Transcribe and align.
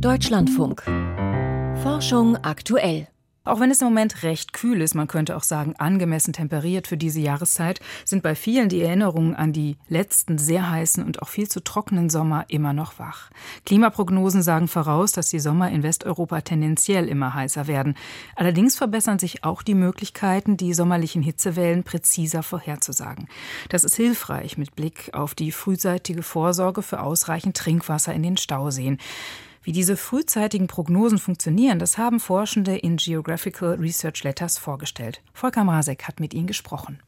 Deutschlandfunk. 0.00 0.82
Forschung 1.82 2.36
aktuell. 2.36 3.08
Auch 3.44 3.60
wenn 3.60 3.70
es 3.70 3.80
im 3.80 3.86
Moment 3.86 4.24
recht 4.24 4.52
kühl 4.52 4.82
ist, 4.82 4.94
man 4.94 5.06
könnte 5.06 5.36
auch 5.36 5.42
sagen 5.42 5.74
angemessen 5.78 6.32
temperiert 6.32 6.86
für 6.86 6.96
diese 6.96 7.20
Jahreszeit, 7.20 7.80
sind 8.04 8.22
bei 8.22 8.34
vielen 8.34 8.68
die 8.68 8.82
Erinnerungen 8.82 9.34
an 9.34 9.52
die 9.52 9.76
letzten 9.88 10.36
sehr 10.36 10.68
heißen 10.68 11.02
und 11.02 11.22
auch 11.22 11.28
viel 11.28 11.48
zu 11.48 11.62
trockenen 11.62 12.10
Sommer 12.10 12.44
immer 12.48 12.72
noch 12.72 12.98
wach. 12.98 13.30
Klimaprognosen 13.64 14.42
sagen 14.42 14.68
voraus, 14.68 15.12
dass 15.12 15.30
die 15.30 15.38
Sommer 15.38 15.70
in 15.70 15.82
Westeuropa 15.82 16.40
tendenziell 16.40 17.08
immer 17.08 17.34
heißer 17.34 17.66
werden. 17.66 17.94
Allerdings 18.34 18.76
verbessern 18.76 19.18
sich 19.18 19.44
auch 19.44 19.62
die 19.62 19.74
Möglichkeiten, 19.74 20.56
die 20.56 20.74
sommerlichen 20.74 21.22
Hitzewellen 21.22 21.84
präziser 21.84 22.42
vorherzusagen. 22.42 23.28
Das 23.68 23.84
ist 23.84 23.94
hilfreich 23.94 24.58
mit 24.58 24.74
Blick 24.74 25.10
auf 25.14 25.34
die 25.34 25.52
frühzeitige 25.52 26.22
Vorsorge 26.22 26.82
für 26.82 27.00
ausreichend 27.00 27.56
Trinkwasser 27.56 28.12
in 28.12 28.24
den 28.24 28.36
Stauseen. 28.36 28.98
Wie 29.66 29.72
diese 29.72 29.96
frühzeitigen 29.96 30.68
Prognosen 30.68 31.18
funktionieren, 31.18 31.80
das 31.80 31.98
haben 31.98 32.20
Forschende 32.20 32.76
in 32.76 32.98
Geographical 32.98 33.74
Research 33.74 34.22
Letters 34.22 34.58
vorgestellt. 34.58 35.20
Volker 35.32 35.64
Masek 35.64 36.04
hat 36.04 36.20
mit 36.20 36.34
ihnen 36.34 36.46
gesprochen. 36.46 37.00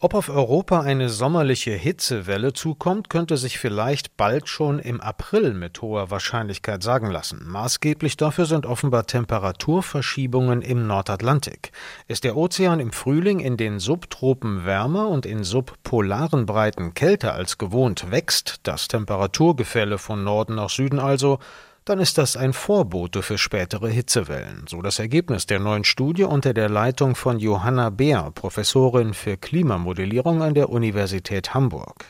Ob 0.00 0.14
auf 0.14 0.28
Europa 0.28 0.80
eine 0.80 1.08
sommerliche 1.08 1.70
Hitzewelle 1.70 2.52
zukommt, 2.52 3.10
könnte 3.10 3.36
sich 3.36 3.60
vielleicht 3.60 4.16
bald 4.16 4.48
schon 4.48 4.80
im 4.80 5.00
April 5.00 5.54
mit 5.54 5.82
hoher 5.82 6.10
Wahrscheinlichkeit 6.10 6.82
sagen 6.82 7.10
lassen. 7.10 7.46
Maßgeblich 7.46 8.16
dafür 8.16 8.46
sind 8.46 8.66
offenbar 8.66 9.06
Temperaturverschiebungen 9.06 10.62
im 10.62 10.88
Nordatlantik. 10.88 11.70
Ist 12.08 12.24
der 12.24 12.36
Ozean 12.36 12.80
im 12.80 12.90
Frühling 12.90 13.38
in 13.38 13.56
den 13.56 13.78
Subtropen 13.78 14.64
wärmer 14.64 15.08
und 15.08 15.26
in 15.26 15.44
subpolaren 15.44 16.44
Breiten 16.44 16.94
kälter 16.94 17.34
als 17.34 17.56
gewohnt, 17.58 18.10
wächst 18.10 18.60
das 18.64 18.88
Temperaturgefälle 18.88 19.98
von 19.98 20.24
Norden 20.24 20.56
nach 20.56 20.70
Süden 20.70 20.98
also, 20.98 21.38
dann 21.84 21.98
ist 21.98 22.18
das 22.18 22.36
ein 22.36 22.52
Vorbote 22.52 23.22
für 23.22 23.38
spätere 23.38 23.88
Hitzewellen, 23.88 24.64
so 24.68 24.82
das 24.82 24.98
Ergebnis 24.98 25.46
der 25.46 25.60
neuen 25.60 25.84
Studie 25.84 26.24
unter 26.24 26.54
der 26.54 26.68
Leitung 26.68 27.14
von 27.14 27.38
Johanna 27.38 27.90
Beer, 27.90 28.30
Professorin 28.34 29.14
für 29.14 29.36
Klimamodellierung 29.36 30.42
an 30.42 30.54
der 30.54 30.70
Universität 30.70 31.54
Hamburg. 31.54 32.04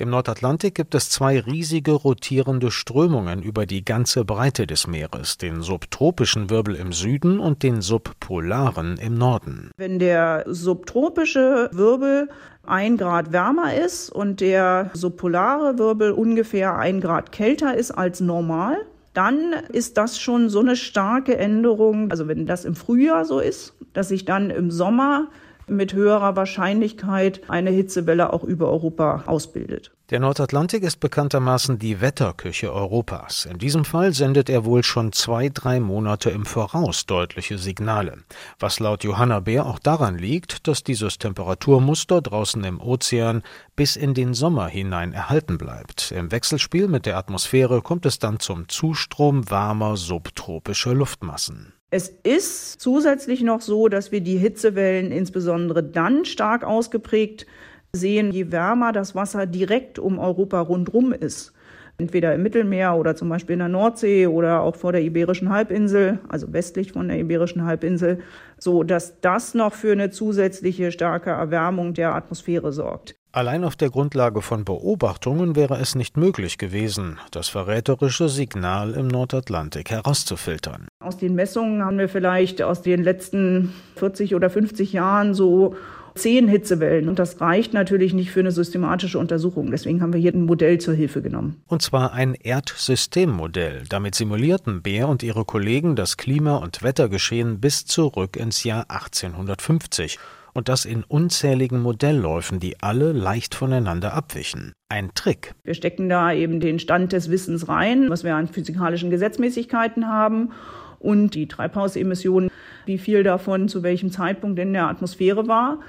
Im 0.00 0.10
Nordatlantik 0.10 0.76
gibt 0.76 0.94
es 0.94 1.10
zwei 1.10 1.40
riesige 1.40 1.90
rotierende 1.90 2.70
Strömungen 2.70 3.42
über 3.42 3.66
die 3.66 3.84
ganze 3.84 4.24
Breite 4.24 4.64
des 4.64 4.86
Meeres, 4.86 5.38
den 5.38 5.60
subtropischen 5.60 6.50
Wirbel 6.50 6.76
im 6.76 6.92
Süden 6.92 7.40
und 7.40 7.64
den 7.64 7.80
subpolaren 7.80 8.96
im 8.98 9.14
Norden. 9.14 9.72
Wenn 9.76 9.98
der 9.98 10.44
subtropische 10.46 11.68
Wirbel 11.72 12.28
ein 12.64 12.96
Grad 12.96 13.32
wärmer 13.32 13.74
ist 13.74 14.10
und 14.10 14.40
der 14.40 14.92
subpolare 14.94 15.78
Wirbel 15.78 16.12
ungefähr 16.12 16.76
ein 16.76 17.00
Grad 17.00 17.32
kälter 17.32 17.76
ist 17.76 17.90
als 17.90 18.20
normal, 18.20 18.76
dann 19.18 19.52
ist 19.72 19.96
das 19.96 20.20
schon 20.20 20.48
so 20.48 20.60
eine 20.60 20.76
starke 20.76 21.36
Änderung. 21.36 22.12
Also 22.12 22.28
wenn 22.28 22.46
das 22.46 22.64
im 22.64 22.76
Frühjahr 22.76 23.24
so 23.24 23.40
ist, 23.40 23.74
dass 23.92 24.10
sich 24.10 24.24
dann 24.24 24.48
im 24.48 24.70
Sommer 24.70 25.26
mit 25.70 25.92
höherer 25.92 26.36
Wahrscheinlichkeit 26.36 27.42
eine 27.48 27.70
Hitzewelle 27.70 28.32
auch 28.32 28.44
über 28.44 28.68
Europa 28.68 29.24
ausbildet. 29.26 29.92
Der 30.10 30.20
Nordatlantik 30.20 30.84
ist 30.84 31.00
bekanntermaßen 31.00 31.78
die 31.78 32.00
Wetterküche 32.00 32.72
Europas. 32.72 33.44
In 33.44 33.58
diesem 33.58 33.84
Fall 33.84 34.14
sendet 34.14 34.48
er 34.48 34.64
wohl 34.64 34.82
schon 34.82 35.12
zwei, 35.12 35.50
drei 35.50 35.80
Monate 35.80 36.30
im 36.30 36.46
Voraus 36.46 37.04
deutliche 37.04 37.58
Signale. 37.58 38.16
Was 38.58 38.80
laut 38.80 39.04
Johanna 39.04 39.40
Beer 39.40 39.66
auch 39.66 39.78
daran 39.78 40.16
liegt, 40.16 40.66
dass 40.66 40.82
dieses 40.82 41.18
Temperaturmuster 41.18 42.22
draußen 42.22 42.64
im 42.64 42.80
Ozean 42.80 43.42
bis 43.76 43.96
in 43.96 44.14
den 44.14 44.32
Sommer 44.32 44.68
hinein 44.68 45.12
erhalten 45.12 45.58
bleibt. 45.58 46.10
Im 46.10 46.32
Wechselspiel 46.32 46.88
mit 46.88 47.04
der 47.04 47.18
Atmosphäre 47.18 47.82
kommt 47.82 48.06
es 48.06 48.18
dann 48.18 48.40
zum 48.40 48.66
Zustrom 48.70 49.50
warmer 49.50 49.98
subtropischer 49.98 50.94
Luftmassen. 50.94 51.74
Es 51.90 52.10
ist 52.22 52.82
zusätzlich 52.82 53.42
noch 53.42 53.62
so, 53.62 53.88
dass 53.88 54.12
wir 54.12 54.20
die 54.20 54.36
Hitzewellen 54.36 55.10
insbesondere 55.10 55.82
dann 55.82 56.26
stark 56.26 56.62
ausgeprägt 56.62 57.46
sehen, 57.92 58.30
je 58.30 58.52
wärmer 58.52 58.92
das 58.92 59.14
Wasser 59.14 59.46
direkt 59.46 59.98
um 59.98 60.18
Europa 60.18 60.60
rundherum 60.60 61.14
ist. 61.14 61.54
Entweder 61.96 62.34
im 62.34 62.42
Mittelmeer 62.42 62.94
oder 62.94 63.16
zum 63.16 63.30
Beispiel 63.30 63.54
in 63.54 63.60
der 63.60 63.68
Nordsee 63.68 64.26
oder 64.26 64.60
auch 64.60 64.76
vor 64.76 64.92
der 64.92 65.02
Iberischen 65.02 65.48
Halbinsel, 65.48 66.20
also 66.28 66.52
westlich 66.52 66.92
von 66.92 67.08
der 67.08 67.18
Iberischen 67.18 67.64
Halbinsel, 67.64 68.20
so 68.58 68.82
dass 68.82 69.20
das 69.22 69.54
noch 69.54 69.72
für 69.72 69.92
eine 69.92 70.10
zusätzliche 70.10 70.92
starke 70.92 71.30
Erwärmung 71.30 71.94
der 71.94 72.14
Atmosphäre 72.14 72.70
sorgt. 72.70 73.16
Allein 73.32 73.64
auf 73.64 73.76
der 73.76 73.90
Grundlage 73.90 74.42
von 74.42 74.64
Beobachtungen 74.64 75.56
wäre 75.56 75.78
es 75.78 75.94
nicht 75.94 76.16
möglich 76.18 76.58
gewesen, 76.58 77.18
das 77.30 77.48
verräterische 77.48 78.28
Signal 78.28 78.92
im 78.92 79.08
Nordatlantik 79.08 79.90
herauszufiltern. 79.90 80.87
Aus 81.00 81.16
den 81.16 81.36
Messungen 81.36 81.84
haben 81.84 81.96
wir 81.96 82.08
vielleicht 82.08 82.60
aus 82.60 82.82
den 82.82 83.04
letzten 83.04 83.72
40 83.94 84.34
oder 84.34 84.50
50 84.50 84.92
Jahren 84.92 85.32
so 85.32 85.76
zehn 86.16 86.48
Hitzewellen. 86.48 87.08
Und 87.08 87.20
das 87.20 87.40
reicht 87.40 87.72
natürlich 87.72 88.14
nicht 88.14 88.32
für 88.32 88.40
eine 88.40 88.50
systematische 88.50 89.20
Untersuchung. 89.20 89.70
Deswegen 89.70 90.02
haben 90.02 90.12
wir 90.12 90.18
hier 90.18 90.34
ein 90.34 90.42
Modell 90.42 90.78
zur 90.78 90.94
Hilfe 90.94 91.22
genommen. 91.22 91.62
Und 91.68 91.82
zwar 91.82 92.14
ein 92.14 92.34
Erdsystemmodell. 92.34 93.84
Damit 93.88 94.16
simulierten 94.16 94.82
Beer 94.82 95.08
und 95.08 95.22
ihre 95.22 95.44
Kollegen 95.44 95.94
das 95.94 96.16
Klima- 96.16 96.56
und 96.56 96.82
Wettergeschehen 96.82 97.60
bis 97.60 97.84
zurück 97.84 98.36
ins 98.36 98.64
Jahr 98.64 98.86
1850 98.88 100.18
und 100.52 100.68
das 100.68 100.84
in 100.84 101.04
unzähligen 101.04 101.80
Modellläufen, 101.80 102.58
die 102.58 102.80
alle 102.80 103.12
leicht 103.12 103.54
voneinander 103.54 104.14
abwichen. 104.14 104.72
Ein 104.88 105.12
Trick. 105.14 105.54
Wir 105.62 105.74
stecken 105.74 106.08
da 106.08 106.32
eben 106.32 106.58
den 106.58 106.80
Stand 106.80 107.12
des 107.12 107.30
Wissens 107.30 107.68
rein, 107.68 108.10
was 108.10 108.24
wir 108.24 108.34
an 108.34 108.48
physikalischen 108.48 109.10
Gesetzmäßigkeiten 109.10 110.08
haben 110.08 110.50
und 110.98 111.34
die 111.34 111.48
Treibhausemissionen, 111.48 112.50
wie 112.86 112.98
viel 112.98 113.22
davon 113.22 113.68
zu 113.68 113.82
welchem 113.82 114.10
Zeitpunkt 114.10 114.58
in 114.58 114.72
der 114.72 114.88
Atmosphäre 114.88 115.48
war. 115.48 115.80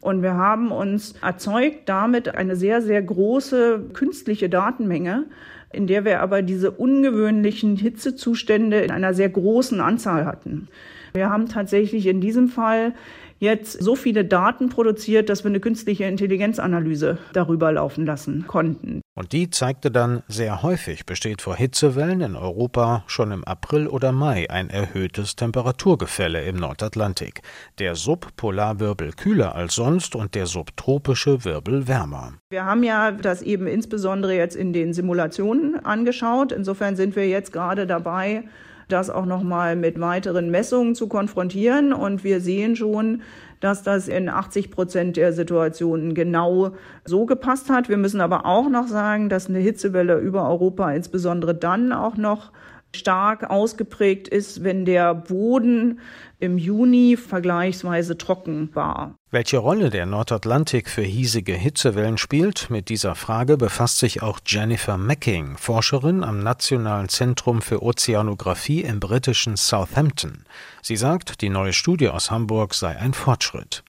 Und 0.00 0.22
wir 0.22 0.34
haben 0.34 0.72
uns 0.72 1.14
erzeugt 1.22 1.88
damit 1.88 2.34
eine 2.34 2.56
sehr, 2.56 2.82
sehr 2.82 3.00
große 3.00 3.90
künstliche 3.92 4.48
Datenmenge, 4.48 5.26
in 5.72 5.86
der 5.86 6.04
wir 6.04 6.20
aber 6.20 6.42
diese 6.42 6.70
ungewöhnlichen 6.70 7.76
Hitzezustände 7.76 8.80
in 8.80 8.90
einer 8.90 9.14
sehr 9.14 9.28
großen 9.28 9.80
Anzahl 9.80 10.26
hatten. 10.26 10.68
Wir 11.14 11.30
haben 11.30 11.48
tatsächlich 11.48 12.06
in 12.06 12.20
diesem 12.20 12.48
Fall 12.48 12.94
jetzt 13.38 13.82
so 13.82 13.96
viele 13.96 14.24
Daten 14.24 14.68
produziert, 14.68 15.28
dass 15.28 15.44
wir 15.44 15.50
eine 15.50 15.60
künstliche 15.60 16.04
Intelligenzanalyse 16.04 17.18
darüber 17.32 17.72
laufen 17.72 18.06
lassen 18.06 18.46
konnten. 18.46 19.01
Und 19.14 19.32
die 19.32 19.50
zeigte 19.50 19.90
dann, 19.90 20.22
sehr 20.26 20.62
häufig 20.62 21.04
besteht 21.04 21.42
vor 21.42 21.54
Hitzewellen 21.54 22.22
in 22.22 22.34
Europa 22.34 23.04
schon 23.06 23.30
im 23.30 23.44
April 23.44 23.86
oder 23.86 24.10
Mai 24.10 24.48
ein 24.48 24.70
erhöhtes 24.70 25.36
Temperaturgefälle 25.36 26.42
im 26.44 26.56
Nordatlantik. 26.56 27.42
Der 27.78 27.94
Subpolarwirbel 27.94 29.12
kühler 29.12 29.54
als 29.54 29.74
sonst 29.74 30.16
und 30.16 30.34
der 30.34 30.46
subtropische 30.46 31.44
Wirbel 31.44 31.88
wärmer. 31.88 32.32
Wir 32.48 32.64
haben 32.64 32.82
ja 32.84 33.10
das 33.10 33.42
eben 33.42 33.66
insbesondere 33.66 34.34
jetzt 34.34 34.56
in 34.56 34.72
den 34.72 34.94
Simulationen 34.94 35.84
angeschaut. 35.84 36.50
Insofern 36.50 36.96
sind 36.96 37.14
wir 37.14 37.28
jetzt 37.28 37.52
gerade 37.52 37.86
dabei, 37.86 38.44
das 38.92 39.10
auch 39.10 39.26
nochmal 39.26 39.76
mit 39.76 40.00
weiteren 40.00 40.50
Messungen 40.50 40.94
zu 40.94 41.08
konfrontieren. 41.08 41.92
Und 41.92 42.24
wir 42.24 42.40
sehen 42.40 42.76
schon, 42.76 43.22
dass 43.60 43.82
das 43.82 44.08
in 44.08 44.28
80 44.28 44.70
Prozent 44.70 45.16
der 45.16 45.32
Situationen 45.32 46.14
genau 46.14 46.72
so 47.04 47.26
gepasst 47.26 47.70
hat. 47.70 47.88
Wir 47.88 47.96
müssen 47.96 48.20
aber 48.20 48.44
auch 48.44 48.68
noch 48.68 48.88
sagen, 48.88 49.28
dass 49.28 49.48
eine 49.48 49.60
Hitzewelle 49.60 50.18
über 50.18 50.48
Europa 50.48 50.92
insbesondere 50.92 51.54
dann 51.54 51.92
auch 51.92 52.16
noch 52.16 52.52
stark 52.94 53.48
ausgeprägt 53.50 54.28
ist, 54.28 54.64
wenn 54.64 54.84
der 54.84 55.14
Boden 55.14 56.00
im 56.38 56.58
Juni 56.58 57.16
vergleichsweise 57.16 58.18
trocken 58.18 58.70
war. 58.74 59.16
Welche 59.34 59.56
Rolle 59.56 59.88
der 59.88 60.04
Nordatlantik 60.04 60.90
für 60.90 61.00
hiesige 61.00 61.54
Hitzewellen 61.54 62.18
spielt, 62.18 62.68
mit 62.68 62.90
dieser 62.90 63.14
Frage 63.14 63.56
befasst 63.56 63.96
sich 63.96 64.22
auch 64.22 64.40
Jennifer 64.44 64.98
Macking, 64.98 65.56
Forscherin 65.56 66.22
am 66.22 66.40
Nationalen 66.40 67.08
Zentrum 67.08 67.62
für 67.62 67.82
Ozeanographie 67.82 68.82
im 68.82 69.00
britischen 69.00 69.56
Southampton. 69.56 70.44
Sie 70.82 70.96
sagt, 70.96 71.40
die 71.40 71.48
neue 71.48 71.72
Studie 71.72 72.10
aus 72.10 72.30
Hamburg 72.30 72.74
sei 72.74 72.94
ein 72.94 73.14
Fortschritt. 73.14 73.82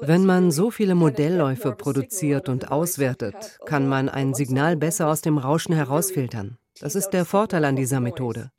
Wenn 0.00 0.26
man 0.26 0.50
so 0.50 0.70
viele 0.70 0.94
Modellläufe 0.94 1.72
produziert 1.72 2.50
und 2.50 2.70
auswertet, 2.70 3.58
kann 3.64 3.88
man 3.88 4.10
ein 4.10 4.34
Signal 4.34 4.76
besser 4.76 5.08
aus 5.08 5.22
dem 5.22 5.38
Rauschen 5.38 5.74
herausfiltern. 5.74 6.58
Das 6.78 6.94
ist 6.94 7.08
der 7.10 7.24
Vorteil 7.24 7.64
an 7.64 7.76
dieser 7.76 8.00
Methode. 8.00 8.50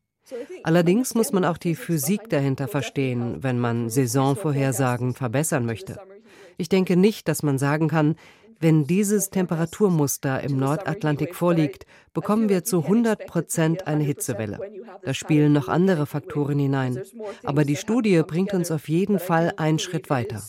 Allerdings 0.63 1.13
muss 1.13 1.31
man 1.31 1.45
auch 1.45 1.57
die 1.57 1.75
Physik 1.75 2.29
dahinter 2.29 2.67
verstehen, 2.67 3.43
wenn 3.43 3.59
man 3.59 3.89
Saisonvorhersagen 3.89 5.13
verbessern 5.13 5.65
möchte. 5.65 5.99
Ich 6.57 6.69
denke 6.69 6.95
nicht, 6.95 7.27
dass 7.27 7.43
man 7.43 7.57
sagen 7.57 7.87
kann, 7.87 8.15
wenn 8.59 8.85
dieses 8.85 9.29
Temperaturmuster 9.29 10.41
im 10.41 10.57
Nordatlantik 10.57 11.35
vorliegt, 11.35 11.85
bekommen 12.13 12.49
wir 12.49 12.63
zu 12.63 12.83
100 12.83 13.27
Prozent 13.27 13.85
eine 13.85 14.03
Hitzewelle. 14.03 14.59
Da 15.03 15.13
spielen 15.13 15.53
noch 15.53 15.67
andere 15.67 16.05
Faktoren 16.05 16.57
hinein. 16.57 17.01
Aber 17.43 17.65
die 17.65 17.75
Studie 17.75 18.21
bringt 18.25 18.53
uns 18.53 18.71
auf 18.71 18.87
jeden 18.87 19.19
Fall 19.19 19.53
einen 19.57 19.79
Schritt 19.79 20.09
weiter. 20.09 20.41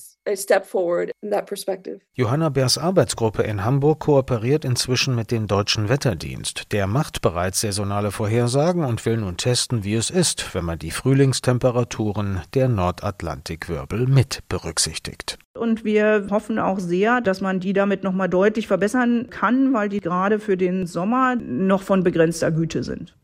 Johanna 2.14 2.49
Beers 2.49 2.78
Arbeitsgruppe 2.78 3.43
in 3.43 3.64
Hamburg 3.64 4.00
kooperiert 4.00 4.64
inzwischen 4.64 5.14
mit 5.14 5.31
dem 5.31 5.46
Deutschen 5.46 5.88
Wetterdienst. 5.88 6.73
Der 6.73 6.87
macht 6.87 7.23
bereits 7.23 7.61
saisonale 7.61 8.11
Vorhersagen 8.11 8.84
und 8.84 9.05
will 9.06 9.19
nun 9.19 9.37
testen, 9.37 9.84
wie 9.84 9.94
es 9.94 10.11
ist, 10.11 10.55
wenn 10.55 10.64
man 10.64 10.78
die 10.78 10.90
Frühlingstemperaturen 10.90 12.43
der 12.55 12.69
Nordatlantikwirbel 12.69 14.06
mit 14.06 14.40
berücksichtigt. 14.49 15.38
Und 15.55 15.84
wir 15.84 16.26
hoffen 16.31 16.58
auch 16.58 16.79
sehr, 16.79 17.20
dass 17.20 17.40
man 17.40 17.61
die 17.61 17.72
damit 17.72 18.02
noch 18.02 18.12
mal 18.12 18.29
deutlich 18.29 18.67
verbessern 18.67 19.29
kann, 19.31 19.72
weil 19.72 19.88
die 19.88 20.00
gerade 20.00 20.38
für 20.38 20.56
den 20.56 20.87
Sommer 20.87 21.37
noch 21.37 21.82
von 21.82 22.02
begrenzter 22.02 22.50
Güte 22.50 22.82
sind. 22.82 23.17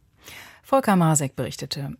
Volker 0.62 0.96
Masek 0.96 1.36
berichtete. 1.36 1.96